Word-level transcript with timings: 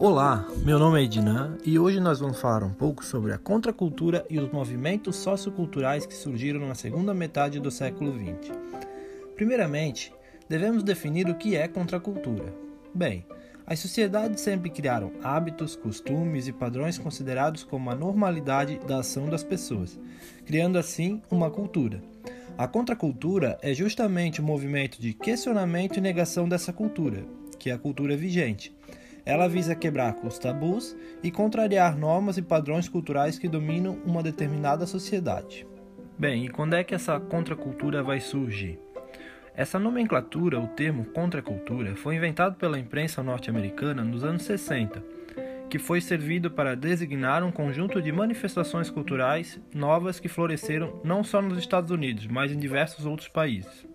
Olá, 0.00 0.46
meu 0.64 0.78
nome 0.78 1.00
é 1.00 1.02
Ednan 1.02 1.58
e 1.64 1.76
hoje 1.76 1.98
nós 1.98 2.20
vamos 2.20 2.40
falar 2.40 2.62
um 2.62 2.72
pouco 2.72 3.04
sobre 3.04 3.32
a 3.32 3.36
contracultura 3.36 4.24
e 4.30 4.38
os 4.38 4.48
movimentos 4.52 5.16
socioculturais 5.16 6.06
que 6.06 6.14
surgiram 6.14 6.68
na 6.68 6.76
segunda 6.76 7.12
metade 7.12 7.58
do 7.58 7.68
século 7.68 8.12
XX. 8.12 8.52
Primeiramente, 9.34 10.14
devemos 10.48 10.84
definir 10.84 11.28
o 11.28 11.34
que 11.34 11.56
é 11.56 11.66
contracultura. 11.66 12.54
Bem, 12.94 13.26
as 13.66 13.80
sociedades 13.80 14.40
sempre 14.40 14.70
criaram 14.70 15.10
hábitos, 15.20 15.74
costumes 15.74 16.46
e 16.46 16.52
padrões 16.52 16.96
considerados 16.96 17.64
como 17.64 17.90
a 17.90 17.96
normalidade 17.96 18.78
da 18.86 19.00
ação 19.00 19.28
das 19.28 19.42
pessoas, 19.42 19.98
criando 20.46 20.78
assim 20.78 21.20
uma 21.28 21.50
cultura. 21.50 22.00
A 22.56 22.68
contracultura 22.68 23.58
é 23.60 23.74
justamente 23.74 24.40
o 24.40 24.44
movimento 24.44 25.02
de 25.02 25.12
questionamento 25.12 25.96
e 25.96 26.00
negação 26.00 26.48
dessa 26.48 26.72
cultura, 26.72 27.24
que 27.58 27.68
é 27.68 27.72
a 27.72 27.78
cultura 27.78 28.16
vigente. 28.16 28.77
Ela 29.28 29.46
visa 29.46 29.74
quebrar 29.74 30.14
com 30.14 30.26
os 30.26 30.38
tabus 30.38 30.96
e 31.22 31.30
contrariar 31.30 31.98
normas 31.98 32.38
e 32.38 32.42
padrões 32.42 32.88
culturais 32.88 33.38
que 33.38 33.46
dominam 33.46 33.98
uma 34.06 34.22
determinada 34.22 34.86
sociedade. 34.86 35.66
Bem, 36.18 36.46
e 36.46 36.48
quando 36.48 36.72
é 36.72 36.82
que 36.82 36.94
essa 36.94 37.20
contracultura 37.20 38.02
vai 38.02 38.20
surgir? 38.20 38.80
Essa 39.54 39.78
nomenclatura, 39.78 40.58
o 40.58 40.68
termo 40.68 41.04
contracultura, 41.04 41.94
foi 41.94 42.16
inventado 42.16 42.56
pela 42.56 42.78
imprensa 42.78 43.22
norte-americana 43.22 44.02
nos 44.02 44.24
anos 44.24 44.44
60, 44.44 45.04
que 45.68 45.78
foi 45.78 46.00
servido 46.00 46.50
para 46.50 46.74
designar 46.74 47.44
um 47.44 47.52
conjunto 47.52 48.00
de 48.00 48.10
manifestações 48.10 48.88
culturais 48.88 49.60
novas 49.74 50.18
que 50.18 50.28
floresceram 50.28 51.02
não 51.04 51.22
só 51.22 51.42
nos 51.42 51.58
Estados 51.58 51.90
Unidos, 51.90 52.26
mas 52.26 52.50
em 52.50 52.58
diversos 52.58 53.04
outros 53.04 53.28
países. 53.28 53.87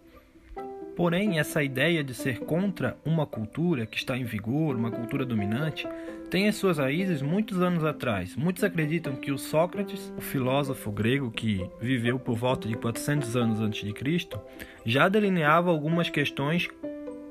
Porém, 0.95 1.39
essa 1.39 1.63
ideia 1.63 2.03
de 2.03 2.13
ser 2.13 2.39
contra 2.39 2.95
uma 3.03 3.25
cultura 3.25 3.85
que 3.85 3.97
está 3.97 4.15
em 4.15 4.23
vigor, 4.23 4.75
uma 4.75 4.91
cultura 4.91 5.25
dominante, 5.25 5.87
tem 6.29 6.47
as 6.47 6.55
suas 6.55 6.77
raízes 6.77 7.21
muitos 7.21 7.61
anos 7.61 7.83
atrás. 7.83 8.35
Muitos 8.35 8.63
acreditam 8.63 9.15
que 9.15 9.31
o 9.31 9.37
Sócrates, 9.37 10.13
o 10.17 10.21
filósofo 10.21 10.91
grego 10.91 11.31
que 11.31 11.67
viveu 11.81 12.19
por 12.19 12.35
volta 12.35 12.67
de 12.67 12.75
400 12.75 13.35
anos 13.35 13.59
antes 13.59 13.83
de 13.83 13.93
Cristo, 13.93 14.39
já 14.85 15.09
delineava 15.09 15.71
algumas 15.71 16.09
questões 16.09 16.69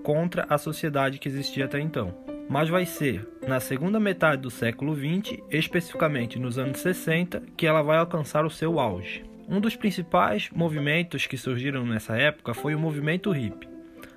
contra 0.03 0.45
a 0.49 0.59
sociedade 0.59 1.19
que 1.19 1.29
existia 1.29 1.65
até 1.65 1.79
então. 1.81 2.15
Mas 2.49 2.69
vai 2.69 2.85
ser 2.85 3.27
na 3.47 3.61
segunda 3.61 4.01
metade 4.01 4.43
do 4.43 4.51
século 4.51 4.95
XX, 4.95 5.39
especificamente 5.51 6.39
nos 6.39 6.59
anos 6.59 6.81
60, 6.81 7.43
que 7.57 7.67
ela 7.67 7.83
vai 7.83 7.99
alcançar 7.99 8.45
o 8.45 8.51
seu 8.51 8.81
auge. 8.81 9.25
Um 9.53 9.61
dos 9.61 9.77
principais 9.77 10.49
movimentos 10.51 11.27
que 11.27 11.37
surgiram 11.37 11.85
nessa 11.85 12.17
época 12.17 12.55
foi 12.55 12.75
o 12.75 12.79
movimento 12.79 13.31
hippie. 13.31 13.69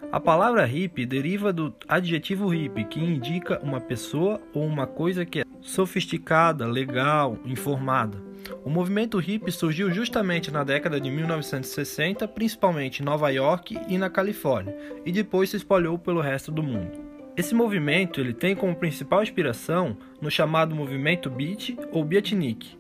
A 0.09 0.17
palavra 0.17 0.64
hippie 0.64 1.05
deriva 1.05 1.52
do 1.52 1.75
adjetivo 1.89 2.47
hippie, 2.47 2.86
que 2.86 3.02
indica 3.02 3.59
uma 3.61 3.81
pessoa 3.81 4.39
ou 4.53 4.66
uma 4.66 4.88
coisa 4.88 5.25
que 5.25 5.42
é 5.42 5.44
sofisticada, 5.59 6.66
legal, 6.66 7.38
informada. 7.44 8.17
O 8.64 8.69
movimento 8.69 9.17
hippie 9.17 9.52
surgiu 9.52 9.92
justamente 9.92 10.50
na 10.50 10.64
década 10.64 11.02
de 11.02 11.11
1960, 11.11 12.25
principalmente 12.30 13.02
em 13.02 13.05
Nova 13.05 13.30
York 13.30 13.77
e 13.89 13.97
na 13.97 14.09
Califórnia, 14.09 14.73
e 15.05 15.11
depois 15.11 15.49
se 15.49 15.58
espalhou 15.58 15.99
pelo 15.99 16.22
resto 16.22 16.49
do 16.49 16.64
mundo. 16.64 16.97
Esse 17.36 17.53
movimento 17.53 18.22
ele 18.22 18.31
tem 18.31 18.55
como 18.55 18.73
principal 18.73 19.22
inspiração 19.22 19.97
no 20.22 20.31
chamado 20.31 20.73
movimento 20.73 21.30
beat 21.30 21.77
ou 21.92 22.05
beatnik, 22.05 22.77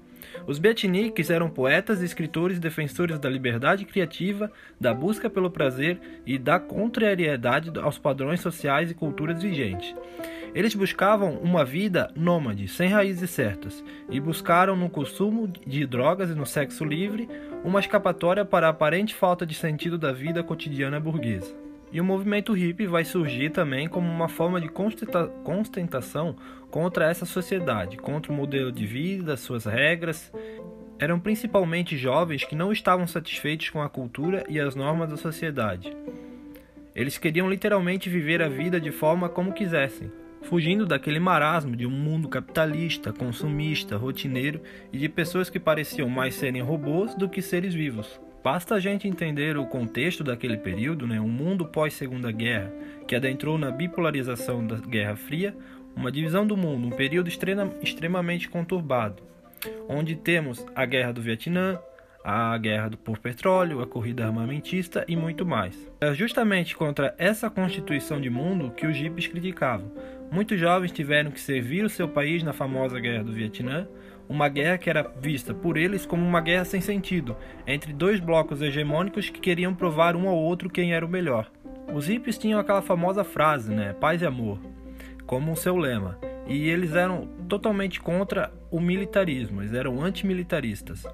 os 0.47 0.59
beatniks 0.59 1.29
eram 1.29 1.49
poetas, 1.49 2.01
escritores 2.01 2.59
defensores 2.59 3.19
da 3.19 3.29
liberdade 3.29 3.85
criativa, 3.85 4.51
da 4.79 4.93
busca 4.93 5.29
pelo 5.29 5.49
prazer 5.49 5.99
e 6.25 6.37
da 6.37 6.59
contrariedade 6.59 7.71
aos 7.79 7.97
padrões 7.97 8.39
sociais 8.39 8.91
e 8.91 8.93
culturas 8.93 9.41
vigentes. 9.41 9.95
Eles 10.53 10.73
buscavam 10.73 11.37
uma 11.39 11.65
vida 11.65 12.09
nômade, 12.15 12.67
sem 12.69 12.87
raízes 12.87 13.29
certas, 13.29 13.83
e 14.09 14.21
buscaram 14.21 14.75
no 14.75 14.89
consumo 14.89 15.51
de 15.67 15.85
drogas 15.85 16.29
e 16.29 16.33
no 16.33 16.45
sexo 16.45 16.85
livre 16.85 17.27
uma 17.63 17.81
escapatória 17.81 18.45
para 18.45 18.67
a 18.67 18.69
aparente 18.69 19.13
falta 19.13 19.45
de 19.45 19.53
sentido 19.53 19.97
da 19.97 20.13
vida 20.13 20.41
cotidiana 20.41 20.97
burguesa. 20.97 21.64
E 21.95 22.01
o 22.01 22.03
movimento 22.03 22.51
hippie 22.51 22.87
vai 22.87 23.05
surgir 23.05 23.51
também 23.51 23.87
como 23.87 24.11
uma 24.11 24.27
forma 24.27 24.59
de 24.59 24.67
constentação 24.67 26.35
contra 26.69 27.09
essa 27.09 27.25
sociedade, 27.25 27.95
contra 27.95 28.33
o 28.33 28.35
modelo 28.35 28.69
de 28.69 28.85
vida, 28.85 29.37
suas 29.37 29.63
regras. 29.63 30.29
Eram 30.99 31.17
principalmente 31.21 31.95
jovens 31.95 32.43
que 32.43 32.53
não 32.53 32.73
estavam 32.73 33.07
satisfeitos 33.07 33.69
com 33.69 33.81
a 33.81 33.87
cultura 33.87 34.43
e 34.49 34.59
as 34.59 34.75
normas 34.75 35.09
da 35.09 35.15
sociedade. 35.15 35.95
Eles 36.93 37.17
queriam 37.17 37.49
literalmente 37.49 38.09
viver 38.09 38.41
a 38.41 38.49
vida 38.49 38.77
de 38.77 38.91
forma 38.91 39.29
como 39.29 39.53
quisessem, 39.53 40.11
fugindo 40.41 40.85
daquele 40.85 41.21
marasmo 41.21 41.77
de 41.77 41.87
um 41.87 41.91
mundo 41.91 42.27
capitalista, 42.27 43.13
consumista, 43.13 43.95
rotineiro 43.95 44.59
e 44.91 44.97
de 44.97 45.07
pessoas 45.07 45.49
que 45.49 45.61
pareciam 45.61 46.09
mais 46.09 46.35
serem 46.35 46.61
robôs 46.61 47.15
do 47.15 47.29
que 47.29 47.41
seres 47.41 47.73
vivos. 47.73 48.19
Basta 48.45 48.75
a 48.75 48.79
gente 48.79 49.07
entender 49.07 49.57
o 49.57 49.65
contexto 49.65 50.23
daquele 50.23 50.55
período, 50.55 51.07
né, 51.07 51.19
um 51.19 51.27
mundo 51.27 51.65
pós-Segunda 51.65 52.31
Guerra, 52.31 52.71
que 53.07 53.15
adentrou 53.15 53.57
na 53.57 53.71
bipolarização 53.71 54.67
da 54.67 54.75
Guerra 54.75 55.15
Fria, 55.15 55.57
uma 55.95 56.11
divisão 56.11 56.45
do 56.45 56.55
mundo, 56.55 56.85
um 56.85 56.91
período 56.91 57.27
extrema, 57.27 57.73
extremamente 57.81 58.47
conturbado, 58.47 59.23
onde 59.89 60.15
temos 60.15 60.63
a 60.75 60.85
Guerra 60.85 61.11
do 61.11 61.23
Vietnã, 61.23 61.79
a 62.23 62.55
guerra 62.59 62.91
por 63.03 63.17
petróleo, 63.17 63.81
a 63.81 63.87
corrida 63.87 64.25
armamentista 64.25 65.03
e 65.07 65.15
muito 65.15 65.43
mais. 65.43 65.75
É 65.99 66.13
justamente 66.13 66.75
contra 66.75 67.15
essa 67.17 67.49
constituição 67.49 68.21
de 68.21 68.29
mundo 68.29 68.69
que 68.77 68.85
os 68.85 68.95
jipes 68.95 69.25
criticavam. 69.25 69.91
Muitos 70.31 70.59
jovens 70.59 70.91
tiveram 70.91 71.31
que 71.31 71.41
servir 71.41 71.83
o 71.83 71.89
seu 71.89 72.07
país 72.07 72.43
na 72.43 72.53
famosa 72.53 72.99
Guerra 72.99 73.23
do 73.23 73.33
Vietnã, 73.33 73.87
uma 74.27 74.49
guerra 74.49 74.77
que 74.77 74.89
era 74.89 75.11
vista 75.19 75.53
por 75.53 75.77
eles 75.77 76.05
como 76.05 76.25
uma 76.25 76.41
guerra 76.41 76.65
sem 76.65 76.81
sentido, 76.81 77.35
entre 77.65 77.93
dois 77.93 78.19
blocos 78.19 78.61
hegemônicos 78.61 79.29
que 79.29 79.39
queriam 79.39 79.73
provar 79.73 80.15
um 80.15 80.27
ao 80.27 80.35
outro 80.35 80.69
quem 80.69 80.93
era 80.93 81.05
o 81.05 81.09
melhor. 81.09 81.51
Os 81.93 82.07
hippies 82.07 82.37
tinham 82.37 82.59
aquela 82.59 82.81
famosa 82.81 83.23
frase, 83.23 83.73
né, 83.73 83.93
paz 83.93 84.21
e 84.21 84.25
amor, 84.25 84.59
como 85.25 85.55
seu 85.55 85.77
lema, 85.77 86.17
e 86.47 86.69
eles 86.69 86.93
eram 86.93 87.27
totalmente 87.47 87.99
contra 87.99 88.51
o 88.71 88.79
militarismo, 88.79 89.61
eles 89.61 89.73
eram 89.73 90.01
antimilitaristas. 90.01 91.05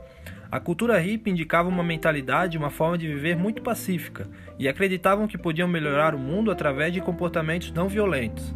A 0.51 0.59
cultura 0.59 0.99
hippie 0.99 1.31
indicava 1.31 1.69
uma 1.69 1.83
mentalidade, 1.83 2.57
uma 2.57 2.69
forma 2.69 2.97
de 2.97 3.07
viver 3.07 3.37
muito 3.37 3.61
pacífica, 3.61 4.27
e 4.59 4.67
acreditavam 4.67 5.27
que 5.27 5.37
podiam 5.37 5.67
melhorar 5.67 6.13
o 6.13 6.19
mundo 6.19 6.51
através 6.51 6.91
de 6.91 6.99
comportamentos 6.99 7.71
não 7.71 7.87
violentos, 7.87 8.53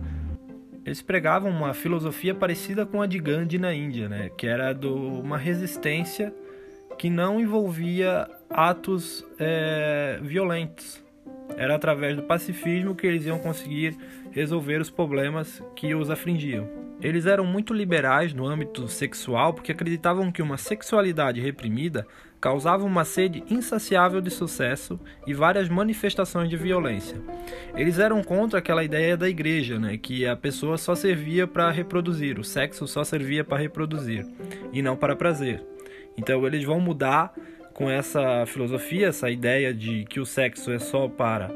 eles 0.86 1.02
pregavam 1.02 1.50
uma 1.50 1.74
filosofia 1.74 2.36
parecida 2.36 2.86
com 2.86 3.02
a 3.02 3.08
de 3.08 3.18
Gandhi 3.18 3.58
na 3.58 3.74
Índia, 3.74 4.08
né? 4.08 4.30
que 4.38 4.46
era 4.46 4.72
do, 4.72 4.96
uma 4.96 5.38
resistência 5.38 6.32
que 6.98 7.10
não 7.10 7.40
envolvia 7.40 8.30
atos 8.50 9.26
é, 9.40 10.20
violentos. 10.22 11.04
Era 11.58 11.76
através 11.76 12.16
do 12.16 12.24
pacifismo 12.24 12.96
que 12.96 13.08
eles 13.08 13.26
iam 13.26 13.40
conseguir 13.40 13.98
resolver 14.32 14.80
os 14.80 14.90
problemas 14.90 15.62
que 15.76 15.96
os 15.96 16.10
afligiam. 16.10 16.70
Eles 17.02 17.26
eram 17.26 17.46
muito 17.46 17.74
liberais 17.74 18.34
no 18.34 18.46
âmbito 18.46 18.88
sexual 18.88 19.54
porque 19.54 19.72
acreditavam 19.72 20.32
que 20.32 20.42
uma 20.42 20.58
sexualidade 20.58 21.42
reprimida 21.42 22.06
causava 22.46 22.86
uma 22.86 23.04
sede 23.04 23.44
insaciável 23.50 24.22
de 24.22 24.30
sucesso 24.30 25.00
e 25.26 25.34
várias 25.34 25.68
manifestações 25.68 26.48
de 26.48 26.56
violência. 26.56 27.18
Eles 27.76 27.98
eram 27.98 28.24
contra 28.24 28.60
aquela 28.60 28.84
ideia 28.84 29.18
da 29.18 29.28
igreja, 29.28 29.80
né, 29.80 29.98
que 29.98 30.28
a 30.28 30.36
pessoa 30.36 30.78
só 30.78 30.94
servia 30.94 31.48
para 31.48 31.72
reproduzir, 31.72 32.38
o 32.38 32.44
sexo 32.44 32.88
só 32.88 33.04
servia 33.04 33.44
para 33.44 33.58
reproduzir 33.58 34.28
e 34.72 34.80
não 34.84 34.96
para 34.96 35.16
prazer. 35.16 35.66
Então 36.16 36.46
eles 36.46 36.64
vão 36.64 36.80
mudar 36.80 37.34
com 37.74 37.90
essa 37.90 38.46
filosofia, 38.46 39.08
essa 39.08 39.28
ideia 39.28 39.74
de 39.74 40.06
que 40.06 40.20
o 40.20 40.26
sexo 40.26 40.72
é 40.72 40.78
só 40.78 41.08
para 41.08 41.50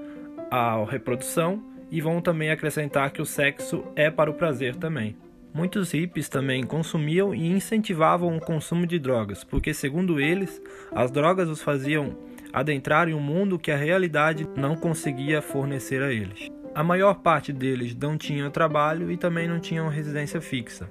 a 0.49 0.83
reprodução 0.85 1.63
e 1.91 2.01
vão 2.01 2.19
também 2.19 2.49
acrescentar 2.49 3.11
que 3.11 3.21
o 3.21 3.27
sexo 3.27 3.83
é 3.95 4.09
para 4.09 4.31
o 4.31 4.33
prazer 4.33 4.75
também. 4.75 5.15
Muitos 5.53 5.91
hippies 5.91 6.29
também 6.29 6.63
consumiam 6.63 7.33
e 7.33 7.47
incentivavam 7.47 8.37
o 8.37 8.39
consumo 8.39 8.85
de 8.85 8.99
drogas, 8.99 9.43
porque, 9.43 9.73
segundo 9.73 10.19
eles, 10.19 10.61
as 10.91 11.11
drogas 11.11 11.49
os 11.49 11.61
faziam 11.61 12.15
adentrar 12.53 13.09
em 13.09 13.13
um 13.13 13.19
mundo 13.19 13.59
que 13.59 13.71
a 13.71 13.77
realidade 13.77 14.47
não 14.55 14.75
conseguia 14.75 15.41
fornecer 15.41 16.01
a 16.01 16.11
eles. 16.11 16.49
A 16.73 16.83
maior 16.83 17.15
parte 17.15 17.51
deles 17.51 17.95
não 17.95 18.17
tinham 18.17 18.49
trabalho 18.51 19.11
e 19.11 19.17
também 19.17 19.47
não 19.47 19.59
tinham 19.59 19.87
residência 19.89 20.39
fixa. 20.39 20.89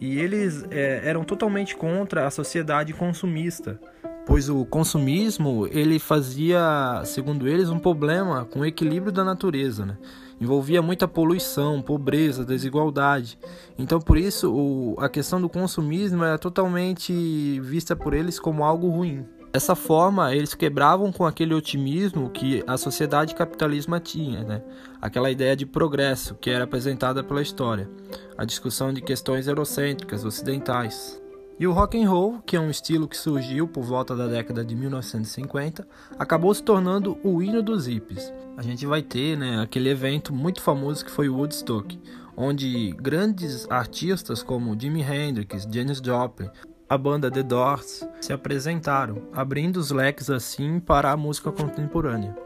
E 0.00 0.18
eles 0.18 0.64
é, 0.70 1.00
eram 1.04 1.24
totalmente 1.24 1.74
contra 1.74 2.26
a 2.26 2.30
sociedade 2.30 2.92
consumista, 2.92 3.80
pois 4.26 4.48
o 4.48 4.64
consumismo 4.66 5.66
ele 5.70 5.98
fazia, 5.98 7.02
segundo 7.04 7.48
eles, 7.48 7.70
um 7.70 7.78
problema 7.78 8.44
com 8.44 8.60
o 8.60 8.64
equilíbrio 8.64 9.10
da 9.10 9.24
natureza, 9.24 9.86
né? 9.86 9.96
Envolvia 10.40 10.82
muita 10.82 11.08
poluição, 11.08 11.80
pobreza, 11.80 12.44
desigualdade. 12.44 13.38
Então, 13.78 14.00
por 14.00 14.16
isso, 14.16 14.52
o, 14.52 14.94
a 14.98 15.08
questão 15.08 15.40
do 15.40 15.48
consumismo 15.48 16.24
era 16.24 16.38
totalmente 16.38 17.60
vista 17.60 17.96
por 17.96 18.14
eles 18.14 18.38
como 18.38 18.64
algo 18.64 18.88
ruim. 18.88 19.24
Dessa 19.52 19.74
forma, 19.74 20.34
eles 20.34 20.54
quebravam 20.54 21.10
com 21.10 21.24
aquele 21.24 21.54
otimismo 21.54 22.28
que 22.28 22.62
a 22.66 22.76
sociedade 22.76 23.34
capitalista 23.34 23.98
tinha, 23.98 24.44
né? 24.44 24.62
aquela 25.00 25.30
ideia 25.30 25.56
de 25.56 25.64
progresso 25.64 26.34
que 26.34 26.50
era 26.50 26.64
apresentada 26.64 27.24
pela 27.24 27.40
história, 27.40 27.88
a 28.36 28.44
discussão 28.44 28.92
de 28.92 29.00
questões 29.00 29.46
eurocêntricas 29.46 30.24
ocidentais. 30.24 31.18
E 31.58 31.66
o 31.66 31.72
rock 31.72 31.98
and 31.98 32.10
roll, 32.10 32.38
que 32.44 32.54
é 32.54 32.60
um 32.60 32.68
estilo 32.68 33.08
que 33.08 33.16
surgiu 33.16 33.66
por 33.66 33.82
volta 33.82 34.14
da 34.14 34.26
década 34.26 34.62
de 34.62 34.76
1950, 34.76 35.88
acabou 36.18 36.52
se 36.52 36.62
tornando 36.62 37.16
o 37.24 37.42
hino 37.42 37.62
dos 37.62 37.86
hippies. 37.86 38.30
A 38.58 38.62
gente 38.62 38.84
vai 38.84 39.00
ter 39.00 39.38
né, 39.38 39.62
aquele 39.62 39.88
evento 39.88 40.34
muito 40.34 40.60
famoso 40.60 41.02
que 41.02 41.10
foi 41.10 41.30
o 41.30 41.36
Woodstock, 41.36 41.98
onde 42.36 42.92
grandes 43.00 43.66
artistas 43.70 44.42
como 44.42 44.78
Jimi 44.78 45.00
Hendrix, 45.00 45.66
Janis 45.70 45.98
Joplin, 46.04 46.50
a 46.86 46.98
banda 46.98 47.30
The 47.30 47.42
Doors 47.42 48.06
se 48.20 48.34
apresentaram, 48.34 49.22
abrindo 49.32 49.78
os 49.78 49.90
leques 49.90 50.28
assim 50.28 50.78
para 50.78 51.10
a 51.10 51.16
música 51.16 51.50
contemporânea. 51.50 52.36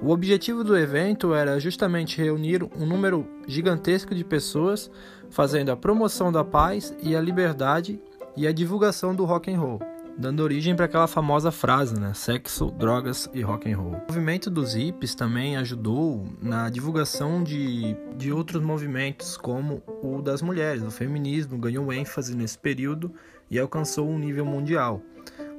O 0.00 0.10
objetivo 0.10 0.62
do 0.62 0.78
evento 0.78 1.34
era 1.34 1.58
justamente 1.58 2.22
reunir 2.22 2.62
um 2.62 2.86
número 2.86 3.26
gigantesco 3.48 4.14
de 4.14 4.24
pessoas 4.24 4.88
fazendo 5.28 5.70
a 5.70 5.76
promoção 5.76 6.30
da 6.30 6.44
paz 6.44 6.96
e 7.02 7.14
a 7.14 7.20
liberdade 7.20 8.00
e 8.36 8.46
a 8.46 8.52
divulgação 8.52 9.14
do 9.14 9.24
rock 9.24 9.52
and 9.52 9.58
roll, 9.58 9.80
dando 10.16 10.40
origem 10.40 10.74
para 10.74 10.84
aquela 10.84 11.06
famosa 11.06 11.50
frase, 11.50 11.98
né? 11.98 12.12
Sexo, 12.14 12.70
drogas 12.70 13.28
e 13.32 13.40
rock 13.42 13.70
and 13.70 13.76
roll. 13.76 13.92
O 13.92 14.12
movimento 14.12 14.50
dos 14.50 14.74
hippies 14.74 15.14
também 15.14 15.56
ajudou 15.56 16.26
na 16.40 16.68
divulgação 16.68 17.42
de, 17.42 17.96
de 18.16 18.32
outros 18.32 18.62
movimentos, 18.62 19.36
como 19.36 19.82
o 20.02 20.20
das 20.22 20.42
mulheres. 20.42 20.82
O 20.82 20.90
feminismo 20.90 21.58
ganhou 21.58 21.92
ênfase 21.92 22.36
nesse 22.36 22.58
período 22.58 23.12
e 23.50 23.58
alcançou 23.58 24.08
um 24.08 24.18
nível 24.18 24.44
mundial. 24.44 25.02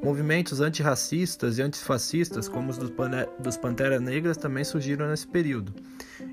Movimentos 0.03 0.61
antirracistas 0.61 1.59
e 1.59 1.61
antifascistas, 1.61 2.49
como 2.49 2.71
os 2.71 2.77
dos, 2.77 2.91
dos 3.37 3.55
Panteras 3.55 4.01
Negras, 4.01 4.35
também 4.35 4.63
surgiram 4.63 5.07
nesse 5.07 5.27
período. 5.27 5.75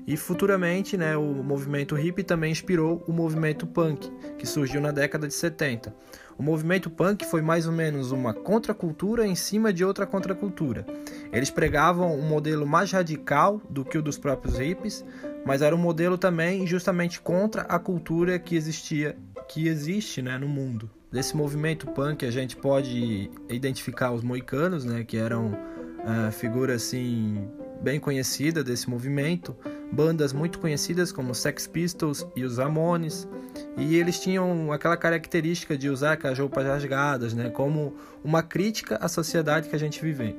E 0.07 0.17
futuramente, 0.17 0.97
né, 0.97 1.15
o 1.15 1.43
movimento 1.43 1.93
hippie 1.93 2.23
também 2.23 2.51
inspirou 2.51 3.03
o 3.07 3.13
movimento 3.13 3.67
punk, 3.67 4.11
que 4.39 4.45
surgiu 4.47 4.81
na 4.81 4.91
década 4.91 5.27
de 5.27 5.35
70. 5.35 5.93
O 6.35 6.41
movimento 6.41 6.89
punk 6.89 7.23
foi 7.25 7.43
mais 7.43 7.67
ou 7.67 7.71
menos 7.71 8.11
uma 8.11 8.33
contracultura 8.33 9.27
em 9.27 9.35
cima 9.35 9.71
de 9.71 9.85
outra 9.85 10.07
contracultura. 10.07 10.83
Eles 11.31 11.51
pregavam 11.51 12.17
um 12.17 12.27
modelo 12.27 12.65
mais 12.65 12.91
radical 12.91 13.61
do 13.69 13.85
que 13.85 13.99
o 13.99 14.01
dos 14.01 14.17
próprios 14.17 14.57
hippies, 14.57 15.05
mas 15.45 15.61
era 15.61 15.75
um 15.75 15.79
modelo 15.79 16.17
também 16.17 16.65
justamente 16.65 17.21
contra 17.21 17.61
a 17.63 17.77
cultura 17.77 18.39
que 18.39 18.55
existia, 18.55 19.15
que 19.47 19.67
existe, 19.67 20.23
né, 20.23 20.39
no 20.39 20.47
mundo. 20.47 20.89
Desse 21.11 21.35
movimento 21.35 21.87
punk 21.87 22.23
a 22.23 22.29
gente 22.29 22.55
pode 22.55 23.31
identificar 23.49 24.11
os 24.11 24.21
moicanos, 24.21 24.85
né, 24.85 25.03
que 25.03 25.17
eram 25.17 25.47
uh, 25.47 26.31
figura 26.31 26.75
assim 26.75 27.49
bem 27.81 27.99
conhecida 27.99 28.63
desse 28.63 28.87
movimento, 28.87 29.55
bandas 29.91 30.33
muito 30.33 30.59
conhecidas 30.59 31.11
como 31.11 31.33
Sex 31.33 31.65
Pistols 31.65 32.27
e 32.35 32.43
os 32.43 32.59
Ramones, 32.59 33.27
e 33.75 33.95
eles 33.95 34.19
tinham 34.19 34.71
aquela 34.71 34.97
característica 34.97 35.75
de 35.75 35.89
usar 35.89 36.11
aquelas 36.11 36.37
roupas 36.37 36.65
rasgadas, 36.65 37.33
né, 37.33 37.49
como 37.49 37.95
uma 38.23 38.43
crítica 38.43 38.97
à 38.97 39.07
sociedade 39.07 39.67
que 39.67 39.75
a 39.75 39.79
gente 39.79 39.99
vive 40.01 40.35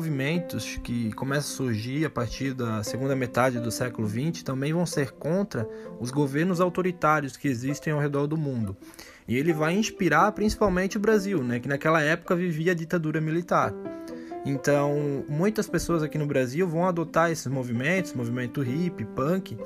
movimentos 0.00 0.78
que 0.82 1.12
começam 1.12 1.52
a 1.52 1.56
surgir 1.56 2.06
a 2.06 2.10
partir 2.10 2.54
da 2.54 2.82
segunda 2.82 3.14
metade 3.14 3.60
do 3.60 3.70
século 3.70 4.08
XX 4.08 4.42
também 4.42 4.72
vão 4.72 4.86
ser 4.86 5.10
contra 5.12 5.68
os 6.00 6.10
governos 6.10 6.58
autoritários 6.58 7.36
que 7.36 7.46
existem 7.46 7.92
ao 7.92 8.00
redor 8.00 8.26
do 8.26 8.34
mundo. 8.34 8.74
E 9.30 9.36
ele 9.36 9.52
vai 9.52 9.74
inspirar 9.74 10.32
principalmente 10.32 10.96
o 10.96 11.00
Brasil, 11.00 11.40
né, 11.40 11.60
que 11.60 11.68
naquela 11.68 12.02
época 12.02 12.34
vivia 12.34 12.72
a 12.72 12.74
ditadura 12.74 13.20
militar. 13.20 13.72
Então, 14.44 15.24
muitas 15.28 15.68
pessoas 15.68 16.02
aqui 16.02 16.18
no 16.18 16.26
Brasil 16.26 16.66
vão 16.66 16.84
adotar 16.84 17.30
esses 17.30 17.46
movimentos, 17.46 18.12
movimento 18.12 18.60
hip, 18.64 19.04
punk, 19.14 19.56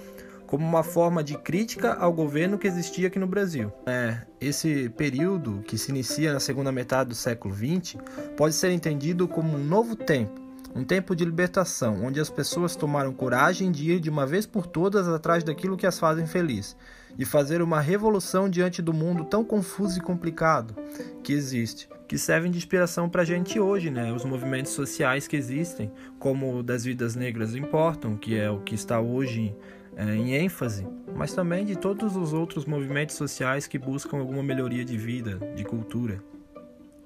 como 0.46 0.66
uma 0.66 0.82
forma 0.82 1.24
de 1.24 1.38
crítica 1.38 1.94
ao 1.94 2.12
governo 2.12 2.58
que 2.58 2.66
existia 2.66 3.06
aqui 3.08 3.18
no 3.18 3.26
Brasil. 3.26 3.72
É, 3.86 4.18
esse 4.38 4.90
período, 4.90 5.62
que 5.66 5.78
se 5.78 5.90
inicia 5.90 6.30
na 6.30 6.40
segunda 6.40 6.70
metade 6.70 7.08
do 7.08 7.14
século 7.14 7.54
XX, 7.54 7.96
pode 8.36 8.54
ser 8.54 8.70
entendido 8.70 9.26
como 9.26 9.56
um 9.56 9.64
novo 9.64 9.96
tempo, 9.96 10.42
um 10.74 10.84
tempo 10.84 11.16
de 11.16 11.24
libertação, 11.24 12.04
onde 12.04 12.20
as 12.20 12.28
pessoas 12.28 12.76
tomaram 12.76 13.14
coragem 13.14 13.72
de 13.72 13.92
ir 13.92 13.98
de 14.00 14.10
uma 14.10 14.26
vez 14.26 14.44
por 14.44 14.66
todas 14.66 15.08
atrás 15.08 15.42
daquilo 15.42 15.74
que 15.74 15.86
as 15.86 15.98
fazem 15.98 16.26
feliz, 16.26 16.76
de 17.16 17.24
fazer 17.24 17.62
uma 17.62 17.80
revolução 17.80 18.48
diante 18.48 18.82
do 18.82 18.92
mundo 18.92 19.24
tão 19.24 19.44
confuso 19.44 19.98
e 19.98 20.02
complicado 20.02 20.74
que 21.22 21.32
existe, 21.32 21.88
que 22.06 22.18
servem 22.18 22.50
de 22.50 22.58
inspiração 22.58 23.08
para 23.08 23.22
a 23.22 23.24
gente 23.24 23.58
hoje, 23.58 23.90
né? 23.90 24.12
Os 24.12 24.24
movimentos 24.24 24.72
sociais 24.72 25.26
que 25.26 25.36
existem, 25.36 25.90
como 26.18 26.58
o 26.58 26.62
das 26.62 26.84
vidas 26.84 27.14
negras 27.14 27.54
importam, 27.54 28.16
que 28.16 28.36
é 28.36 28.50
o 28.50 28.60
que 28.60 28.74
está 28.74 29.00
hoje 29.00 29.54
é, 29.96 30.14
em 30.14 30.34
ênfase, 30.34 30.86
mas 31.14 31.32
também 31.32 31.64
de 31.64 31.76
todos 31.76 32.16
os 32.16 32.32
outros 32.32 32.64
movimentos 32.66 33.14
sociais 33.16 33.66
que 33.66 33.78
buscam 33.78 34.18
alguma 34.18 34.42
melhoria 34.42 34.84
de 34.84 34.96
vida, 34.96 35.38
de 35.54 35.64
cultura. 35.64 36.22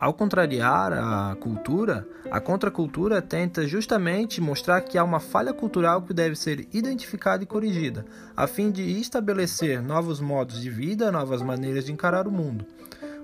Ao 0.00 0.14
contrariar 0.14 0.92
a 0.92 1.34
cultura, 1.40 2.06
a 2.30 2.38
contracultura 2.40 3.20
tenta 3.20 3.66
justamente 3.66 4.40
mostrar 4.40 4.80
que 4.82 4.96
há 4.96 5.02
uma 5.02 5.18
falha 5.18 5.52
cultural 5.52 6.02
que 6.02 6.14
deve 6.14 6.36
ser 6.36 6.68
identificada 6.72 7.42
e 7.42 7.46
corrigida, 7.46 8.04
a 8.36 8.46
fim 8.46 8.70
de 8.70 8.82
estabelecer 9.00 9.82
novos 9.82 10.20
modos 10.20 10.60
de 10.60 10.70
vida, 10.70 11.10
novas 11.10 11.42
maneiras 11.42 11.84
de 11.84 11.92
encarar 11.92 12.28
o 12.28 12.32
mundo. 12.32 12.64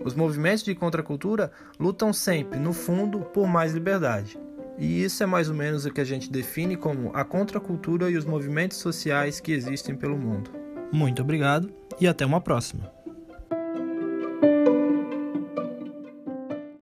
Os 0.05 0.15
movimentos 0.15 0.65
de 0.65 0.75
contracultura 0.75 1.53
lutam 1.79 2.13
sempre, 2.13 2.59
no 2.59 2.73
fundo, 2.73 3.21
por 3.21 3.47
mais 3.47 3.73
liberdade. 3.73 4.37
E 4.77 5.05
isso 5.05 5.23
é 5.23 5.27
mais 5.27 5.49
ou 5.49 5.55
menos 5.55 5.87
o 5.87 5.93
que 5.93 6.01
a 6.01 6.05
gente 6.05 6.29
define 6.29 6.77
como 6.77 7.13
a 7.15 7.25
contracultura 7.25 8.11
e 8.11 8.17
os 8.17 8.25
movimentos 8.25 8.79
sociais 8.79 9.39
que 9.39 9.53
existem 9.53 9.95
pelo 9.95 10.19
mundo. 10.19 10.51
Muito 10.91 11.23
obrigado 11.23 11.73
e 12.01 12.09
até 12.09 12.27
uma 12.27 12.41
próxima. 12.41 13.04